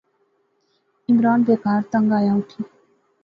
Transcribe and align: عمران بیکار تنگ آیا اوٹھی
عمران 1.09 1.39
بیکار 1.47 1.81
تنگ 1.91 2.09
آیا 2.17 2.33
اوٹھی 2.35 2.61